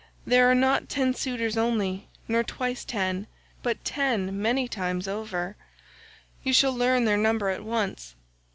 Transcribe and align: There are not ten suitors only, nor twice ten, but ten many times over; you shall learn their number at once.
There 0.25 0.49
are 0.49 0.55
not 0.55 0.89
ten 0.89 1.13
suitors 1.13 1.55
only, 1.57 2.09
nor 2.27 2.43
twice 2.43 2.83
ten, 2.83 3.27
but 3.61 3.85
ten 3.85 4.41
many 4.41 4.67
times 4.67 5.07
over; 5.07 5.55
you 6.41 6.53
shall 6.53 6.73
learn 6.73 7.05
their 7.05 7.17
number 7.17 7.49
at 7.49 7.63
once. 7.63 8.15